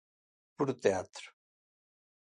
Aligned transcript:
Puro 0.55 0.73
teatro! 0.83 1.27